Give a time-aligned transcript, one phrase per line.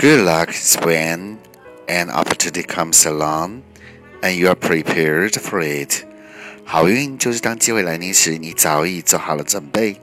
[0.00, 1.38] Good luck is when
[1.88, 3.62] an opportunity comes along
[4.22, 6.04] and you are prepared for it.
[6.64, 10.00] 好运就是当机会来临时，你早已做好了准备。